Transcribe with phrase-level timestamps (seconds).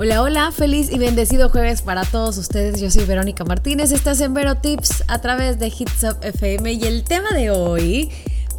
[0.00, 2.80] Hola, hola, feliz y bendecido jueves para todos ustedes.
[2.80, 6.84] Yo soy Verónica Martínez, estás en Vero Tips a través de Hits Up FM y
[6.84, 8.08] el tema de hoy,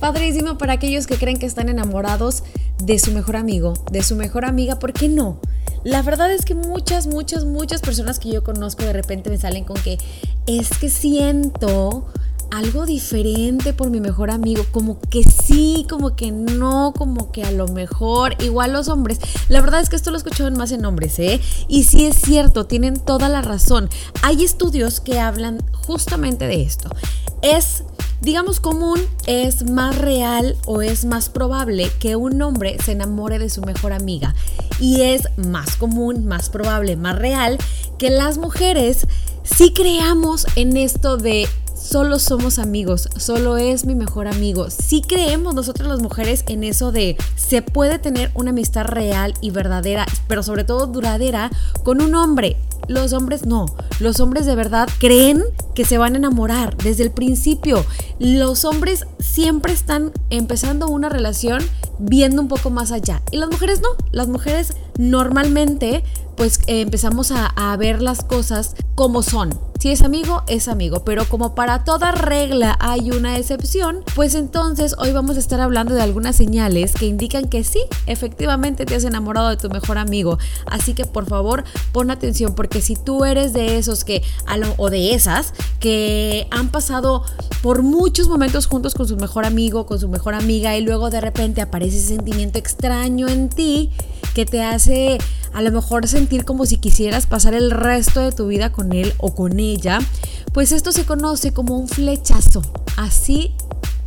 [0.01, 2.43] padrísimo para aquellos que creen que están enamorados
[2.83, 5.39] de su mejor amigo, de su mejor amiga, ¿por qué no?
[5.85, 9.63] La verdad es que muchas, muchas, muchas personas que yo conozco de repente me salen
[9.63, 9.97] con que
[10.45, 12.05] es que siento
[12.51, 17.51] algo diferente por mi mejor amigo, como que sí, como que no, como que a
[17.51, 19.19] lo mejor, igual los hombres.
[19.47, 21.39] La verdad es que esto lo escuchaban más en hombres, ¿eh?
[21.67, 23.89] Y sí es cierto, tienen toda la razón.
[24.21, 26.89] Hay estudios que hablan justamente de esto.
[27.41, 27.83] Es
[28.21, 33.49] digamos común, es más real o es más probable que un hombre se enamore de
[33.49, 34.35] su mejor amiga.
[34.79, 37.57] Y es más común, más probable, más real
[37.97, 39.07] que las mujeres
[39.43, 41.47] sí creamos en esto de
[41.81, 44.69] solo somos amigos, solo es mi mejor amigo.
[44.69, 49.51] Sí creemos nosotros las mujeres en eso de se puede tener una amistad real y
[49.51, 51.49] verdadera, pero sobre todo duradera
[51.83, 52.57] con un hombre.
[52.87, 53.67] Los hombres no.
[53.99, 55.43] Los hombres de verdad creen
[55.75, 57.85] que se van a enamorar desde el principio.
[58.17, 61.61] Los hombres siempre están empezando una relación
[61.99, 63.21] viendo un poco más allá.
[63.31, 63.89] Y las mujeres no.
[64.11, 66.03] Las mujeres normalmente
[66.39, 71.23] pues empezamos a, a ver las cosas como son si es amigo, es amigo, pero
[71.23, 76.01] como para toda regla hay una excepción, pues entonces hoy vamos a estar hablando de
[76.01, 80.37] algunas señales que indican que sí, efectivamente te has enamorado de tu mejor amigo.
[80.65, 84.21] Así que por favor, pon atención porque si tú eres de esos que
[84.75, 87.23] o de esas que han pasado
[87.61, 91.21] por muchos momentos juntos con su mejor amigo, con su mejor amiga y luego de
[91.21, 93.91] repente aparece ese sentimiento extraño en ti
[94.33, 95.19] que te hace
[95.53, 99.13] a lo mejor sentir como si quisieras pasar el resto de tu vida con él
[99.17, 99.99] o con ella,
[100.53, 102.61] pues esto se conoce como un flechazo.
[102.97, 103.53] Así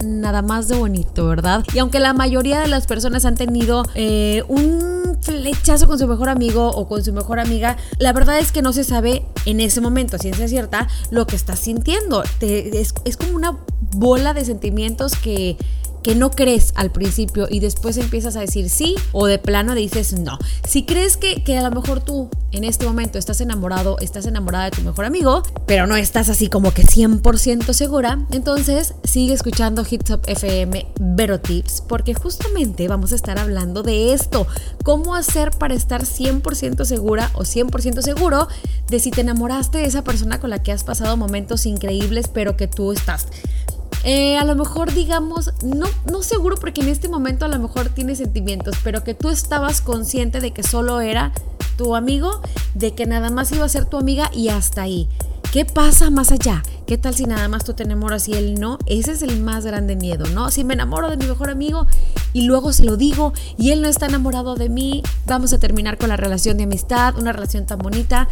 [0.04, 1.64] nada más de bonito, ¿verdad?
[1.74, 6.28] Y aunque la mayoría de las personas han tenido eh, un flechazo con su mejor
[6.28, 9.80] amigo o con su mejor amiga, la verdad es que no se sabe en ese
[9.80, 12.22] momento, ciencia cierta, lo que estás sintiendo.
[12.40, 13.58] es, es como una
[13.94, 15.56] bola de sentimientos que
[16.02, 20.18] que no crees al principio y después empiezas a decir sí o de plano dices
[20.18, 20.38] no.
[20.66, 24.66] Si crees que, que a lo mejor tú en este momento estás enamorado, estás enamorada
[24.66, 29.84] de tu mejor amigo, pero no estás así como que 100% segura, entonces sigue escuchando
[29.88, 34.46] Hits Up FM Vero Tips porque justamente vamos a estar hablando de esto,
[34.84, 38.48] cómo hacer para estar 100% segura o 100% seguro
[38.88, 42.56] de si te enamoraste de esa persona con la que has pasado momentos increíbles, pero
[42.56, 43.28] que tú estás
[44.04, 47.88] eh, a lo mejor digamos, no, no seguro porque en este momento a lo mejor
[47.88, 51.32] tienes sentimientos, pero que tú estabas consciente de que solo era
[51.76, 52.40] tu amigo,
[52.74, 55.08] de que nada más iba a ser tu amiga y hasta ahí.
[55.52, 56.62] ¿Qué pasa más allá?
[56.86, 58.78] ¿Qué tal si nada más tú te enamoras y él no?
[58.86, 60.50] Ese es el más grande miedo, ¿no?
[60.50, 61.86] Si me enamoro de mi mejor amigo
[62.32, 65.98] y luego se lo digo y él no está enamorado de mí, vamos a terminar
[65.98, 68.28] con la relación de amistad, una relación tan bonita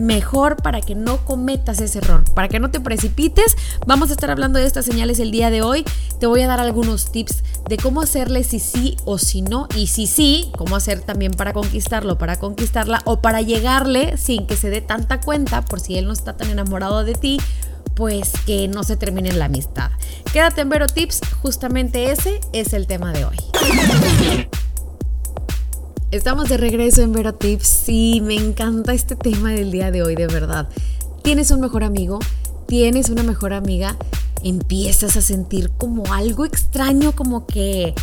[0.00, 3.56] mejor para que no cometas ese error, para que no te precipites.
[3.86, 5.84] Vamos a estar hablando de estas señales el día de hoy.
[6.18, 9.86] Te voy a dar algunos tips de cómo hacerle si sí o si no y
[9.86, 14.70] si sí, cómo hacer también para conquistarlo, para conquistarla o para llegarle sin que se
[14.70, 17.38] dé tanta cuenta por si él no está tan enamorado de ti
[17.94, 19.90] pues que no se termine la amistad.
[20.32, 23.36] Quédate en Vero Tips, justamente ese es el tema de hoy.
[26.14, 27.66] Estamos de regreso en Vero Tips.
[27.66, 30.68] Sí, me encanta este tema del día de hoy, de verdad.
[31.24, 32.20] Tienes un mejor amigo,
[32.68, 33.96] tienes una mejor amiga,
[34.44, 37.94] empiezas a sentir como algo extraño, como que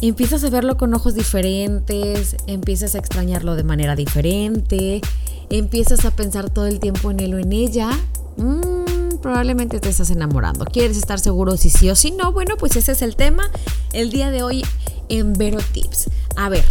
[0.00, 5.02] empiezas a verlo con ojos diferentes, empiezas a extrañarlo de manera diferente,
[5.50, 7.90] empiezas a pensar todo el tiempo en él o en ella.
[8.38, 10.64] Mm, probablemente te estás enamorando.
[10.64, 12.32] ¿Quieres estar seguro si sí o si no?
[12.32, 13.50] Bueno, pues ese es el tema
[13.92, 14.64] el día de hoy
[15.10, 16.08] en Vero Tips.
[16.36, 16.64] A ver,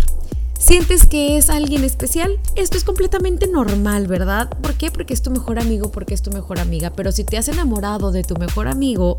[0.64, 2.40] ¿Sientes que es alguien especial?
[2.56, 4.50] Esto es completamente normal, ¿verdad?
[4.62, 4.92] ¿Por qué?
[4.92, 6.90] Porque es tu mejor amigo, porque es tu mejor amiga.
[6.92, 9.18] Pero si te has enamorado de tu mejor amigo,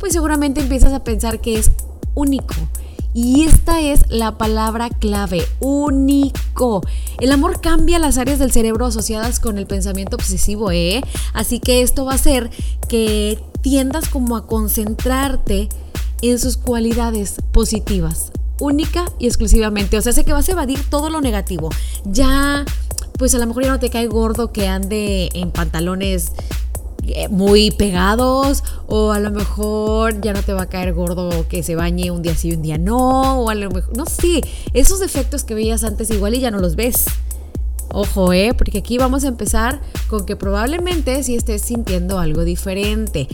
[0.00, 1.70] pues seguramente empiezas a pensar que es
[2.16, 2.56] único.
[3.14, 6.82] Y esta es la palabra clave, único.
[7.20, 11.00] El amor cambia las áreas del cerebro asociadas con el pensamiento obsesivo, ¿eh?
[11.32, 12.50] Así que esto va a hacer
[12.88, 15.68] que tiendas como a concentrarte
[16.22, 19.98] en sus cualidades positivas única y exclusivamente.
[19.98, 21.70] O sea, sé que vas a evadir todo lo negativo.
[22.04, 22.64] Ya,
[23.18, 26.32] pues a lo mejor ya no te cae gordo que ande en pantalones
[27.04, 31.64] eh, muy pegados o a lo mejor ya no te va a caer gordo que
[31.64, 34.40] se bañe un día sí y un día no o a lo mejor no sé
[34.72, 37.06] esos defectos que veías antes igual y ya no los ves
[37.88, 43.26] ojo eh porque aquí vamos a empezar con que probablemente si estés sintiendo algo diferente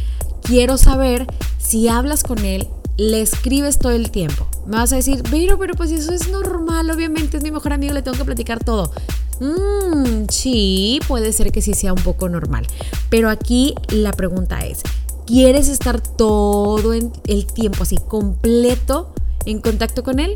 [0.42, 1.26] quiero saber
[1.58, 2.68] si hablas con él
[2.98, 4.47] le escribes todo el tiempo.
[4.68, 7.94] Me vas a decir, pero, pero pues eso es normal, obviamente es mi mejor amigo,
[7.94, 8.92] le tengo que platicar todo.
[9.40, 12.66] Mmm, sí, puede ser que sí sea un poco normal.
[13.08, 14.82] Pero aquí la pregunta es,
[15.26, 19.14] ¿quieres estar todo el tiempo así completo
[19.46, 20.34] en contacto con él?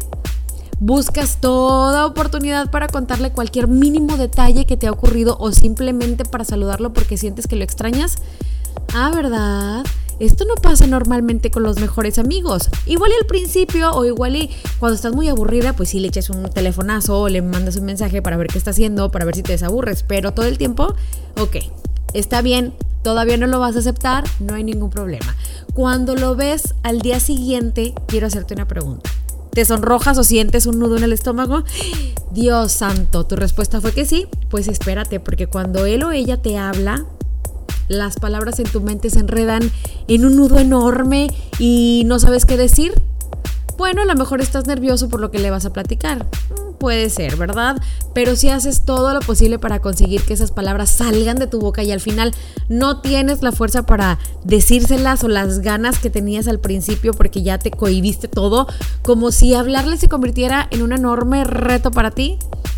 [0.84, 6.44] buscas toda oportunidad para contarle cualquier mínimo detalle que te ha ocurrido o simplemente para
[6.44, 8.16] saludarlo porque sientes que lo extrañas.
[8.92, 9.84] Ah, ¿verdad?
[10.18, 12.70] Esto no pasa normalmente con los mejores amigos.
[12.86, 16.30] Igual y al principio o igual y cuando estás muy aburrida, pues sí le echas
[16.30, 19.42] un telefonazo o le mandas un mensaje para ver qué está haciendo, para ver si
[19.42, 20.02] te desaburres.
[20.02, 20.94] Pero todo el tiempo,
[21.40, 21.56] ok,
[22.14, 25.36] está bien, todavía no lo vas a aceptar, no hay ningún problema.
[25.74, 29.10] Cuando lo ves al día siguiente, quiero hacerte una pregunta
[29.52, 31.64] te sonrojas o sientes un nudo en el estómago?
[32.30, 34.26] Dios santo, tu respuesta fue que sí.
[34.48, 37.04] Pues espérate, porque cuando él o ella te habla,
[37.92, 39.70] las palabras en tu mente se enredan
[40.08, 41.28] en un nudo enorme
[41.58, 42.92] y no sabes qué decir.
[43.78, 46.26] Bueno, a lo mejor estás nervioso por lo que le vas a platicar
[46.82, 47.80] puede ser, ¿verdad?
[48.12, 51.84] Pero si haces todo lo posible para conseguir que esas palabras salgan de tu boca
[51.84, 52.34] y al final
[52.68, 57.56] no tienes la fuerza para decírselas o las ganas que tenías al principio porque ya
[57.58, 58.66] te cohibiste todo,
[59.02, 62.36] como si hablarle se convirtiera en un enorme reto para ti.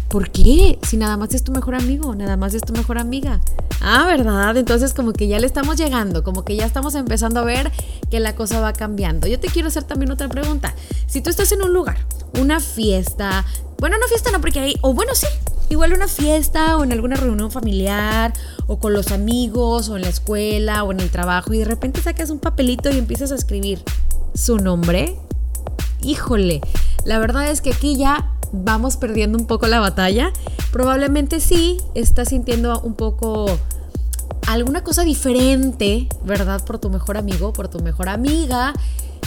[0.08, 0.78] ¿Por qué?
[0.82, 3.40] Si nada más es tu mejor amigo, nada más es tu mejor amiga.
[3.80, 4.56] Ah, ¿verdad?
[4.56, 7.72] Entonces como que ya le estamos llegando, como que ya estamos empezando a ver
[8.10, 9.26] que la cosa va cambiando.
[9.26, 10.74] Yo te quiero hacer también otra pregunta.
[11.06, 11.98] Si tú estás en un lugar,
[12.40, 13.44] una fiesta,
[13.78, 15.26] bueno, no fiesta no, porque ahí, o bueno, sí,
[15.68, 18.32] igual una fiesta o en alguna reunión familiar
[18.66, 22.00] o con los amigos o en la escuela o en el trabajo y de repente
[22.00, 23.82] sacas un papelito y empiezas a escribir
[24.34, 25.16] su nombre.
[26.02, 26.60] Híjole,
[27.04, 30.32] la verdad es que aquí ya vamos perdiendo un poco la batalla.
[30.72, 33.46] Probablemente sí, estás sintiendo un poco
[34.46, 36.64] alguna cosa diferente, ¿verdad?
[36.64, 38.72] Por tu mejor amigo, por tu mejor amiga.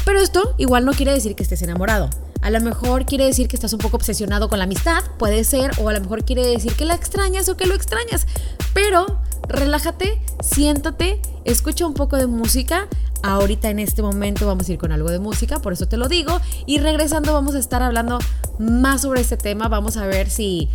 [0.06, 2.09] Pero esto igual no quiere decir que estés enamorado.
[2.41, 5.71] A lo mejor quiere decir que estás un poco obsesionado con la amistad, puede ser,
[5.81, 8.27] o a lo mejor quiere decir que la extrañas o que lo extrañas.
[8.73, 9.19] Pero
[9.50, 12.88] relájate, siéntate, escucha un poco de música.
[13.24, 16.08] Ahorita en este momento vamos a ir con algo de música, por eso te lo
[16.08, 16.40] digo.
[16.66, 18.19] Y regresando vamos a estar hablando
[18.60, 19.68] más sobre este tema.
[19.68, 20.69] Vamos a ver si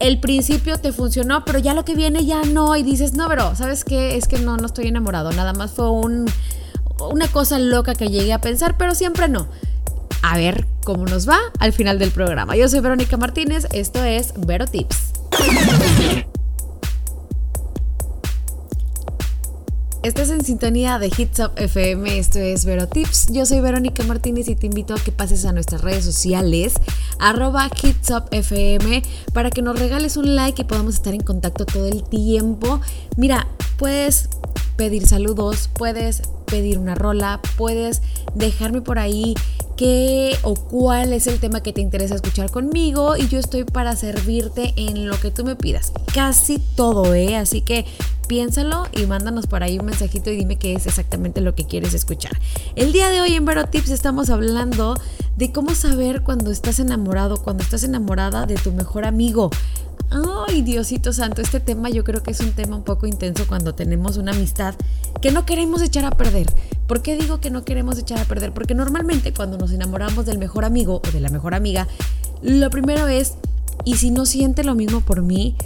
[0.00, 2.76] el principio te funcionó, pero ya lo que viene ya no.
[2.76, 4.16] Y dices, no, pero ¿sabes qué?
[4.16, 5.32] Es que no, no estoy enamorado.
[5.32, 6.26] Nada más fue un,
[7.10, 9.48] una cosa loca que llegué a pensar, pero siempre no
[10.24, 12.56] a ver cómo nos va al final del programa.
[12.56, 15.12] Yo soy Verónica Martínez, esto es Vero Tips.
[20.04, 23.28] Estás en sintonía de Hits Up FM, esto es Vero Tips.
[23.32, 26.74] Yo soy Verónica Martínez y te invito a que pases a nuestras redes sociales,
[27.18, 29.02] arroba Hits Up FM,
[29.32, 32.82] para que nos regales un like y podamos estar en contacto todo el tiempo.
[33.16, 33.48] Mira,
[33.78, 34.28] puedes
[34.76, 38.02] pedir saludos, puedes pedir una rola, puedes
[38.34, 39.34] dejarme por ahí
[39.76, 43.96] qué o cuál es el tema que te interesa escuchar conmigo y yo estoy para
[43.96, 45.92] servirte en lo que tú me pidas.
[46.14, 47.36] Casi todo, ¿eh?
[47.36, 47.84] Así que
[48.28, 51.94] piénsalo y mándanos por ahí un mensajito y dime qué es exactamente lo que quieres
[51.94, 52.38] escuchar.
[52.76, 54.98] El día de hoy en Vero Tips estamos hablando
[55.36, 59.50] de cómo saber cuando estás enamorado, cuando estás enamorada de tu mejor amigo.
[60.14, 63.74] Ay, Diosito Santo, este tema yo creo que es un tema un poco intenso cuando
[63.74, 64.76] tenemos una amistad
[65.20, 66.46] que no queremos echar a perder.
[66.86, 68.54] ¿Por qué digo que no queremos echar a perder?
[68.54, 71.88] Porque normalmente cuando nos enamoramos del mejor amigo o de la mejor amiga,
[72.42, 73.34] lo primero es,
[73.84, 75.56] ¿y si no siente lo mismo por mí?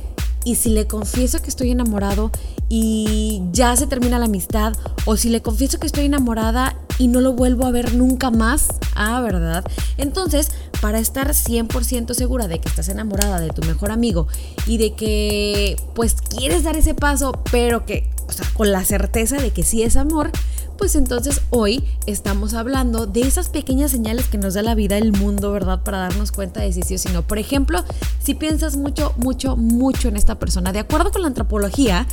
[0.45, 2.31] ¿Y si le confieso que estoy enamorado
[2.71, 4.73] y ya se termina la amistad?
[5.05, 8.69] ¿O si le confieso que estoy enamorada y no lo vuelvo a ver nunca más?
[8.95, 9.63] Ah, ¿verdad?
[9.99, 14.29] Entonces, para estar 100% segura de que estás enamorada de tu mejor amigo
[14.67, 19.37] y de que pues quieres dar ese paso, pero que, o sea, con la certeza
[19.37, 20.31] de que sí es amor,
[20.79, 25.13] pues entonces hoy estamos hablando de esas pequeñas señales que nos da la vida, el
[25.13, 25.83] mundo, ¿verdad?
[25.83, 27.23] Para darnos cuenta de si sí o si no.
[27.23, 27.85] Por ejemplo,
[28.23, 32.07] si piensas mucho, mucho, mucho en esta persona, de acuerdo con la antropología,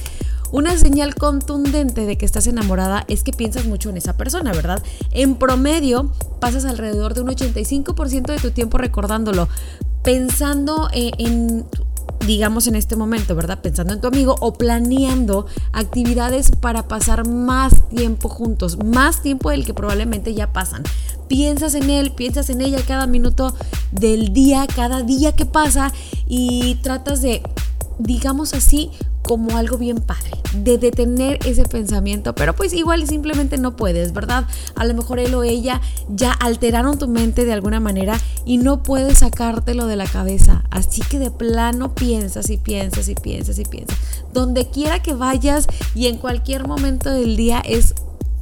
[0.51, 4.81] una señal contundente de que estás enamorada es que piensas mucho en esa persona, ¿verdad?
[5.11, 9.47] En promedio, pasas alrededor de un 85% de tu tiempo recordándolo,
[10.03, 11.65] pensando eh, en
[12.25, 13.59] digamos en este momento, ¿verdad?
[13.61, 19.65] Pensando en tu amigo o planeando actividades para pasar más tiempo juntos, más tiempo del
[19.65, 20.83] que probablemente ya pasan.
[21.27, 23.53] Piensas en él, piensas en ella cada minuto
[23.91, 25.91] del día, cada día que pasa
[26.27, 27.41] y tratas de,
[27.99, 28.91] digamos así,
[29.25, 34.45] como algo bien padre, de detener ese pensamiento, pero pues igual simplemente no puedes, ¿verdad?
[34.75, 38.83] A lo mejor él o ella ya alteraron tu mente de alguna manera y no
[38.83, 43.65] puedes sacártelo de la cabeza, así que de plano piensas y piensas y piensas y
[43.65, 43.97] piensas.
[44.33, 47.95] Donde quiera que vayas y en cualquier momento del día es,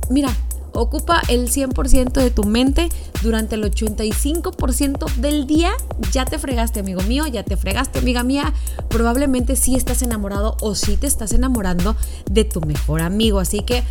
[0.10, 0.36] mira,
[0.74, 2.89] ocupa el 100% de tu mente
[3.22, 5.72] durante el 85% del día.
[6.12, 8.53] Ya te fregaste, amigo mío, ya te fregaste, amiga mía.
[8.89, 11.96] Probablemente sí estás enamorado o sí te estás enamorando
[12.30, 13.39] de tu mejor amigo.
[13.39, 13.84] Así que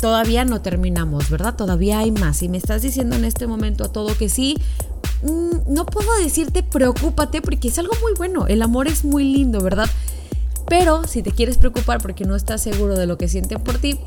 [0.00, 1.54] todavía no terminamos, ¿verdad?
[1.54, 2.42] Todavía hay más.
[2.42, 4.56] Y me estás diciendo en este momento a todo que sí,
[5.22, 8.46] mm, no puedo decirte preocúpate porque es algo muy bueno.
[8.46, 9.88] El amor es muy lindo, ¿verdad?
[10.68, 13.98] Pero si te quieres preocupar porque no estás seguro de lo que sienten por ti,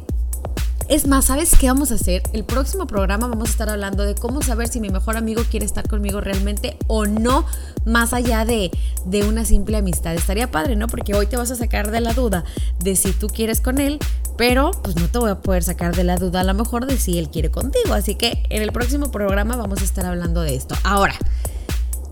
[0.94, 2.22] es más, ¿sabes qué vamos a hacer?
[2.34, 5.66] El próximo programa vamos a estar hablando de cómo saber si mi mejor amigo quiere
[5.66, 7.48] estar conmigo realmente o no,
[7.84, 8.70] más allá de,
[9.04, 10.14] de una simple amistad.
[10.14, 10.86] Estaría padre, ¿no?
[10.86, 12.44] Porque hoy te vas a sacar de la duda
[12.80, 13.98] de si tú quieres con él,
[14.38, 16.96] pero pues no te voy a poder sacar de la duda a lo mejor de
[16.98, 17.96] si él quiere contigo.
[17.96, 20.76] Así que en el próximo programa vamos a estar hablando de esto.
[20.84, 21.16] Ahora,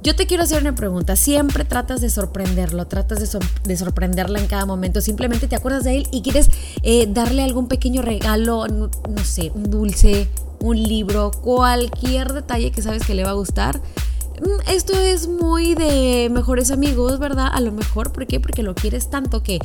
[0.03, 1.15] yo te quiero hacer una pregunta.
[1.15, 5.01] Siempre tratas de sorprenderlo, tratas de, sorprenderla en cada momento.
[5.01, 6.49] Simplemente te acuerdas de él y quieres
[6.81, 8.89] eh, darle algún pequeño regalo, no,
[9.23, 10.27] sé, un dulce,
[10.59, 13.79] un libro, cualquier detalle que sabes que le va a gustar.
[14.41, 17.49] Mm, esto es muy de mejores amigos, ¿verdad?
[17.51, 18.39] A lo mejor, ¿por qué?
[18.39, 19.59] Porque lo quieres tanto que,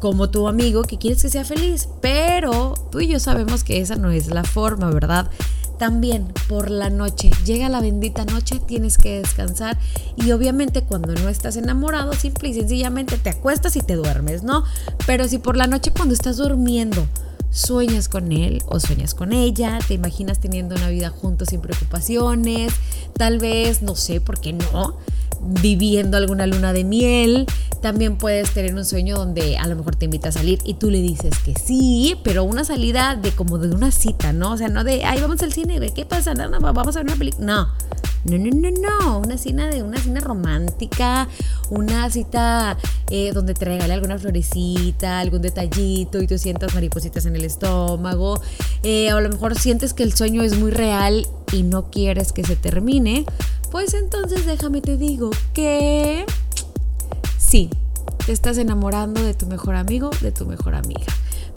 [0.00, 1.88] como tu amigo, que quieres que sea feliz.
[2.00, 5.30] Pero tú y yo sabemos que esa no es la forma, ¿verdad?
[5.82, 9.76] También por la noche, llega la bendita noche, tienes que descansar
[10.14, 14.62] y obviamente cuando no estás enamorado, simple y sencillamente te acuestas y te duermes, ¿no?
[15.08, 17.04] Pero si por la noche cuando estás durmiendo
[17.50, 22.72] sueñas con él o sueñas con ella, te imaginas teniendo una vida juntos sin preocupaciones,
[23.14, 24.98] tal vez, no sé, ¿por qué no?
[25.42, 27.46] Viviendo alguna luna de miel.
[27.80, 30.90] También puedes tener un sueño donde a lo mejor te invita a salir y tú
[30.90, 34.52] le dices que sí, pero una salida de como de una cita, ¿no?
[34.52, 36.34] O sea, no de, ay, vamos al cine, ¿qué pasa?
[36.34, 37.46] No, no, vamos a ver una película.
[37.46, 37.68] No.
[38.24, 41.28] No, no, no, no, una cena de una cena romántica,
[41.70, 42.78] una cita
[43.10, 48.40] eh, donde te regale alguna florecita, algún detallito y tú sientas maripositas en el estómago.
[48.84, 52.44] Eh, a lo mejor sientes que el sueño es muy real y no quieres que
[52.44, 53.24] se termine.
[53.72, 56.26] Pues entonces déjame te digo que
[57.38, 57.70] sí,
[58.26, 61.06] te estás enamorando de tu mejor amigo, de tu mejor amiga.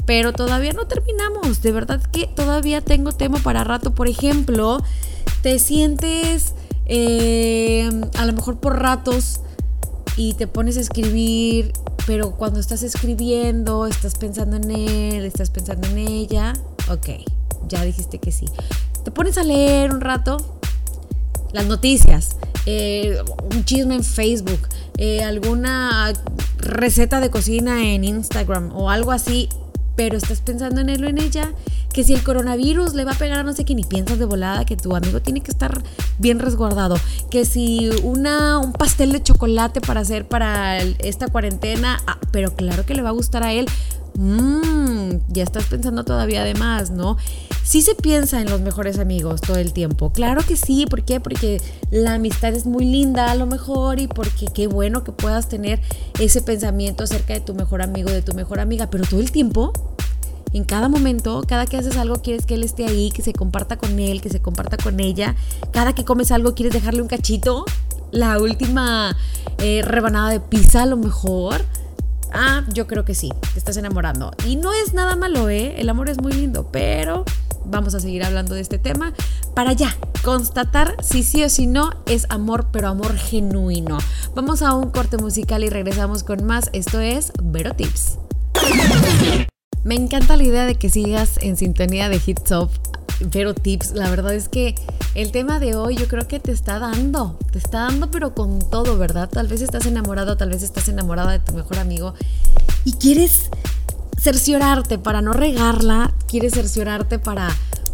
[0.05, 3.93] Pero todavía no terminamos, de verdad que todavía tengo tema para rato.
[3.93, 4.81] Por ejemplo,
[5.41, 6.53] te sientes
[6.86, 9.41] eh, a lo mejor por ratos
[10.15, 11.74] y te pones a escribir,
[12.07, 16.53] pero cuando estás escribiendo, estás pensando en él, estás pensando en ella.
[16.89, 17.10] Ok,
[17.67, 18.45] ya dijiste que sí.
[19.03, 20.54] Te pones a leer un rato,
[21.55, 22.35] las noticias,
[22.65, 23.17] eh,
[23.55, 24.59] un chisme en Facebook,
[24.97, 26.12] eh, alguna
[26.57, 29.47] receta de cocina en Instagram o algo así,
[29.95, 31.53] pero estás pensando en él o en ella,
[31.93, 34.25] que si el coronavirus le va a pegar a no sé quién y piensas de
[34.25, 35.81] volada que tu amigo tiene que estar
[36.19, 36.97] bien resguardado,
[37.31, 42.85] que si una, un pastel de chocolate para hacer para esta cuarentena, ah, pero claro
[42.85, 43.65] que le va a gustar a él,
[44.15, 44.84] mmm,
[45.27, 47.17] ya estás pensando todavía de más, ¿no?
[47.63, 50.12] Sí se piensa en los mejores amigos todo el tiempo.
[50.12, 51.19] Claro que sí, ¿por qué?
[51.19, 55.50] Porque la amistad es muy linda a lo mejor y porque qué bueno que puedas
[55.50, 55.81] tener
[56.19, 59.74] ese pensamiento acerca de tu mejor amigo, de tu mejor amiga, pero todo el tiempo
[60.55, 63.77] en cada momento, cada que haces algo quieres que él esté ahí, que se comparta
[63.77, 65.36] con él, que se comparta con ella.
[65.74, 67.65] Cada que comes algo quieres dejarle un cachito,
[68.12, 69.17] la última
[69.57, 71.65] eh, rebanada de pizza a lo mejor.
[72.35, 74.31] Ah, yo creo que sí, te estás enamorando.
[74.45, 75.75] Y no es nada malo, ¿eh?
[75.77, 77.23] El amor es muy lindo, pero
[77.63, 79.13] vamos a seguir hablando de este tema
[79.55, 83.97] para ya constatar si sí o si no es amor, pero amor genuino.
[84.35, 86.69] Vamos a un corte musical y regresamos con más.
[86.73, 88.17] Esto es Vero Tips.
[89.83, 92.71] Me encanta la idea de que sigas en sintonía de Hits Up
[93.31, 94.75] pero tips, la verdad es que
[95.13, 98.60] el tema de hoy yo creo que te está dando, te está dando pero con
[98.60, 99.29] todo, ¿verdad?
[99.29, 102.13] Tal vez estás enamorado, tal vez estás enamorada de tu mejor amigo
[102.84, 103.50] y quieres
[104.17, 107.50] cerciorarte para no regarla, quieres cerciorarte para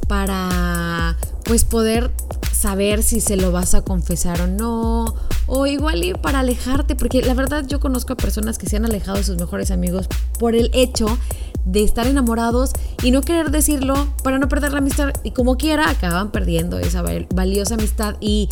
[0.08, 2.12] para pues poder
[2.51, 5.16] saber si se lo vas a confesar o no,
[5.48, 8.86] o igual ir para alejarte, porque la verdad yo conozco a personas que se han
[8.86, 11.18] alejado de sus mejores amigos por el hecho
[11.65, 15.89] de estar enamorados y no querer decirlo para no perder la amistad y como quiera
[15.89, 17.03] acaban perdiendo esa
[17.34, 18.50] valiosa amistad y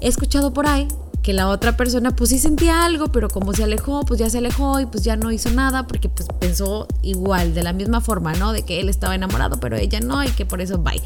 [0.00, 0.88] he escuchado por ahí
[1.26, 4.38] que la otra persona pues sí sentía algo, pero como se alejó, pues ya se
[4.38, 8.32] alejó y pues ya no hizo nada porque pues pensó igual, de la misma forma,
[8.34, 8.52] ¿no?
[8.52, 11.02] De que él estaba enamorado, pero ella no y que por eso bye.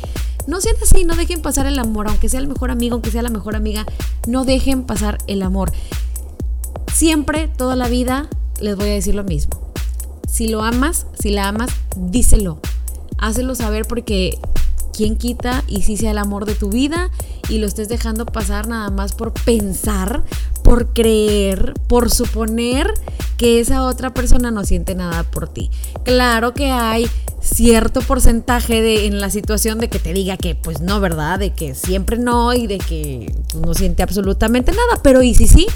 [0.47, 3.23] No sean así, no dejen pasar el amor, aunque sea el mejor amigo, aunque sea
[3.23, 3.87] la mejor amiga,
[4.27, 5.73] no dejen pasar el amor.
[6.93, 8.29] Siempre, toda la vida,
[8.61, 9.60] les voy a decir lo mismo
[10.31, 12.61] si lo amas, si la amas, díselo.
[13.19, 14.39] Hácelo saber porque
[14.93, 17.11] quién quita y si sea el amor de tu vida
[17.49, 20.23] y lo estés dejando pasar nada más por pensar,
[20.63, 22.93] por creer, por suponer
[23.37, 25.71] que esa otra persona no siente nada por ti.
[26.05, 27.07] Claro que hay
[27.41, 31.39] cierto porcentaje de en la situación de que te diga que pues no, ¿verdad?
[31.39, 35.67] De que siempre no y de que no siente absolutamente nada, pero y si sí,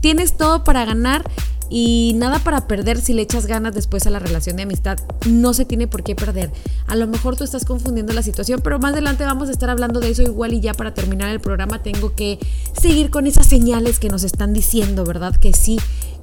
[0.00, 1.28] tienes todo para ganar
[1.70, 4.98] y nada para perder si le echas ganas después a la relación de amistad.
[5.26, 6.50] No se tiene por qué perder.
[6.86, 10.00] A lo mejor tú estás confundiendo la situación, pero más adelante vamos a estar hablando
[10.00, 12.38] de eso igual y ya para terminar el programa tengo que
[12.80, 15.36] seguir con esas señales que nos están diciendo, ¿verdad?
[15.36, 15.78] Que sí,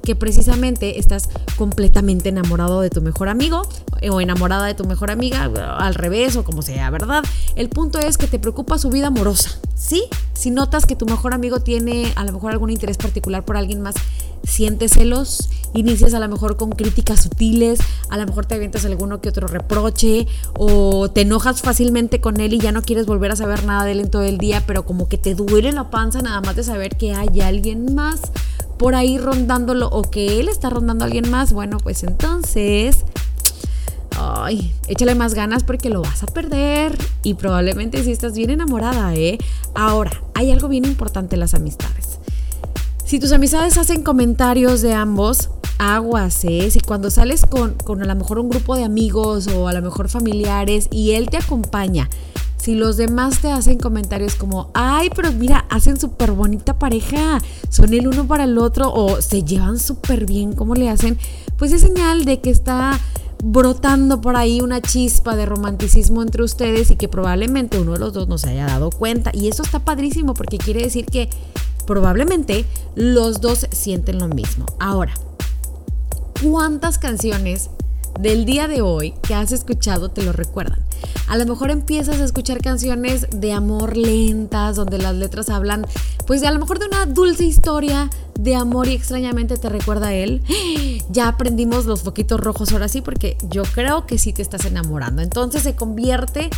[0.06, 3.62] que precisamente estás completamente enamorado de tu mejor amigo
[4.08, 7.24] o enamorada de tu mejor amiga, al revés o como sea, ¿verdad?
[7.56, 10.04] El punto es que te preocupa su vida amorosa, ¿sí?
[10.32, 13.80] Si notas que tu mejor amigo tiene a lo mejor algún interés particular por alguien
[13.80, 13.96] más,
[14.44, 19.20] sientes celos, inicias a lo mejor con críticas sutiles, a lo mejor te avientas alguno
[19.20, 23.36] que otro reproche o te enojas fácilmente con él y ya no quieres volver a
[23.36, 26.22] saber nada de él en todo el día, pero como que te duele la panza
[26.22, 28.20] nada más de saber que hay alguien más
[28.78, 33.04] por ahí rondándolo o que él está rondando a alguien más, bueno, pues entonces
[34.18, 39.14] ay, échale más ganas porque lo vas a perder y probablemente si estás bien enamorada,
[39.14, 39.38] ¿eh?
[39.74, 42.18] Ahora, hay algo bien importante en las amistades.
[43.04, 46.70] Si tus amistades hacen comentarios de ambos, aguas, ¿eh?
[46.70, 49.82] Si cuando sales con, con a lo mejor un grupo de amigos o a lo
[49.82, 52.08] mejor familiares y él te acompaña,
[52.66, 57.94] si los demás te hacen comentarios como, ay, pero mira, hacen súper bonita pareja, son
[57.94, 61.16] el uno para el otro o se llevan súper bien, ¿cómo le hacen?
[61.58, 62.98] Pues es señal de que está
[63.44, 68.12] brotando por ahí una chispa de romanticismo entre ustedes y que probablemente uno de los
[68.12, 69.30] dos no se haya dado cuenta.
[69.32, 71.30] Y eso está padrísimo porque quiere decir que
[71.86, 72.64] probablemente
[72.96, 74.66] los dos sienten lo mismo.
[74.80, 75.14] Ahora,
[76.42, 77.70] ¿cuántas canciones
[78.18, 80.80] del día de hoy que has escuchado te lo recuerdan?
[81.28, 85.86] A lo mejor empiezas a escuchar canciones de amor lentas, donde las letras hablan,
[86.26, 90.14] pues a lo mejor de una dulce historia de amor y extrañamente te recuerda a
[90.14, 90.42] él.
[91.08, 95.22] Ya aprendimos los foquitos rojos ahora sí, porque yo creo que sí te estás enamorando.
[95.22, 96.50] Entonces se convierte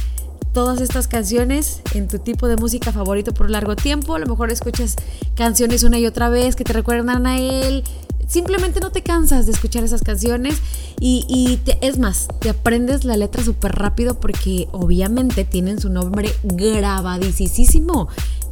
[0.52, 4.14] todas estas canciones en tu tipo de música favorito por largo tiempo.
[4.14, 4.96] A lo mejor escuchas
[5.34, 7.84] canciones una y otra vez que te recuerdan a él.
[8.28, 10.60] Simplemente no te cansas de escuchar esas canciones
[11.00, 18.08] y, es más, te aprendes la letra súper rápido porque obviamente tienen su nombre grabadísimo.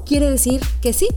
[0.06, 1.08] Quiere decir que sí,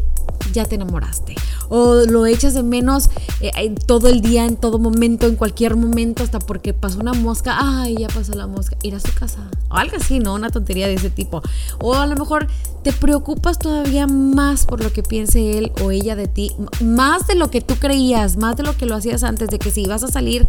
[0.54, 1.36] ya te enamoraste.
[1.70, 3.10] O lo echas de menos
[3.42, 7.58] eh, todo el día, en todo momento, en cualquier momento, hasta porque pasó una mosca.
[7.60, 8.76] Ay, ya pasó la mosca.
[8.82, 9.50] Ir a su casa.
[9.70, 10.34] O algo así, ¿no?
[10.34, 11.42] Una tontería de ese tipo.
[11.80, 12.48] O a lo mejor
[12.84, 16.56] te preocupas todavía más por lo que piense él o ella de ti.
[16.82, 19.72] Más de lo que tú creías, más de lo que lo hacías antes, de que
[19.72, 20.48] si ibas a salir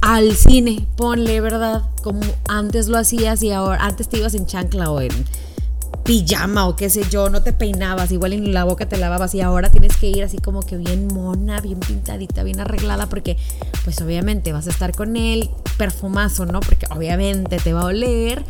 [0.00, 1.82] al cine, ponle, ¿verdad?
[2.02, 5.10] Como antes lo hacías y ahora antes te ibas en chancla o en
[6.06, 9.40] pijama o qué sé yo, no te peinabas, igual en la boca te lavabas y
[9.40, 13.36] ahora tienes que ir así como que bien mona, bien pintadita, bien arreglada porque
[13.84, 16.60] pues obviamente vas a estar con él, perfumazo, ¿no?
[16.60, 18.44] Porque obviamente te va a oler.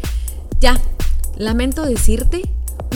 [0.61, 0.79] Ya,
[1.37, 2.43] lamento decirte,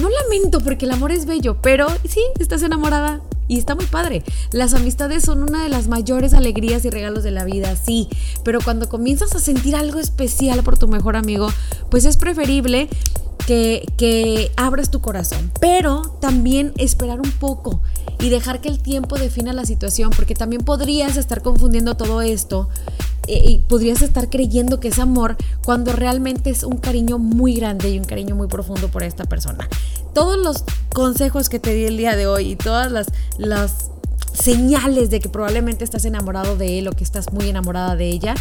[0.01, 4.23] no lamento porque el amor es bello, pero sí, estás enamorada, y está muy padre.
[4.53, 8.09] Las amistades son una de las mayores alegrías y regalos de la vida, sí.
[8.45, 11.51] Pero cuando comienzas a sentir algo especial por tu mejor amigo,
[11.91, 12.89] pues es preferible
[13.47, 17.81] que, abras tu corazón, pero también esperar un poco
[18.19, 22.69] y dejar que el tiempo defina la situación, porque también podrías estar confundiendo todo esto
[23.27, 27.91] eh, y podrías estar creyendo que es amor cuando realmente es un cariño muy grande
[27.91, 29.69] y un cariño muy profundo por esta persona.
[30.15, 32.93] Todos los consejos que te di el día de hoy y todas
[33.39, 33.91] las
[34.33, 38.35] señales de que probablemente estás enamorado de él o que estás muy enamorada de ella,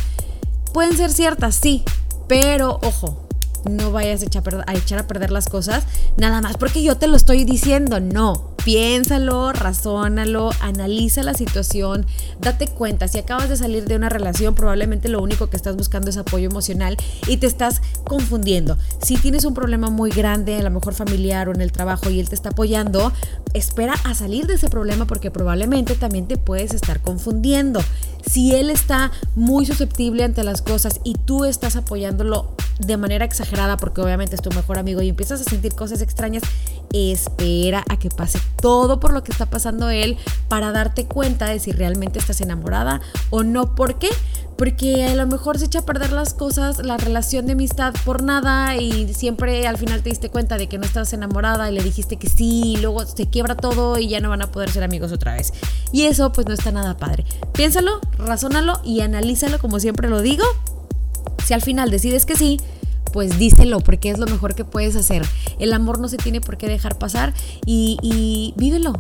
[0.74, 1.84] pueden ser ciertas, sí,
[2.28, 3.29] pero ojo,
[3.66, 5.84] no vayas a echar, a perder las cosas
[6.18, 8.00] nada más porque yo te lo estoy diciendo.
[8.00, 12.06] No, piénsalo, razónalo, analiza la situación,
[12.40, 13.08] date cuenta.
[13.08, 16.50] Si acabas de salir de una relación, probablemente lo único que estás buscando es apoyo
[16.50, 18.78] emocional y te estás confundiendo.
[19.02, 22.20] Si tienes un problema muy grande, a lo mejor familiar o en el trabajo y
[22.20, 23.12] él te está apoyando,
[23.54, 27.82] espera a salir de ese problema porque probablemente también te puedes estar confundiendo.
[28.26, 33.78] Si él está muy susceptible ante las cosas y tú estás apoyándolo de manera exagerada
[33.78, 36.44] porque obviamente es tu mejor amigo y empiezas a sentir cosas extrañas,
[36.94, 41.60] espera a que pase todo por lo que está pasando él para darte cuenta de
[41.60, 43.76] si realmente estás enamorada o no.
[43.76, 44.10] ¿Por qué?
[44.60, 48.22] Porque a lo mejor se echa a perder las cosas, la relación de amistad por
[48.22, 51.82] nada y siempre al final te diste cuenta de que no estabas enamorada y le
[51.82, 54.84] dijiste que sí y luego se quiebra todo y ya no van a poder ser
[54.84, 55.54] amigos otra vez.
[55.92, 57.26] Y eso pues no está nada padre.
[57.54, 60.44] Piénsalo, razónalo y analízalo como siempre lo digo
[61.46, 62.60] si al final decides que sí,
[63.12, 65.26] pues díselo porque es lo mejor que puedes hacer.
[65.58, 67.34] El amor no se tiene por qué dejar pasar
[67.66, 68.94] y, vívelo.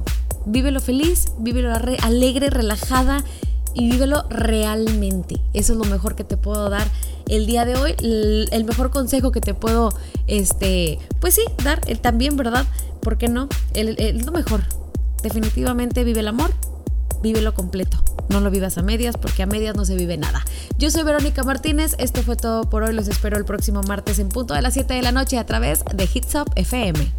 [0.46, 3.24] Vívelo feliz, vívelo alegre, relajada
[3.74, 5.42] y vívelo realmente.
[5.54, 6.88] Eso es lo mejor que te puedo dar
[7.28, 7.96] el día de hoy.
[8.00, 9.94] El, mejor consejo que te puedo,
[10.28, 12.66] este, pues sí, dar también, ¿verdad?
[13.02, 13.48] ¿Por qué no?
[13.74, 14.62] Es lo mejor.
[15.24, 16.52] Definitivamente vive el amor,
[17.22, 18.04] vívelo completo.
[18.30, 20.46] No lo vivas a medias porque a medias no se vive nada.
[20.78, 22.94] Yo soy Verónica Martínez, esto fue todo por hoy.
[22.94, 25.84] Los espero el próximo martes en punto de las 7 de la noche a través
[25.94, 27.12] de Hits Up FM.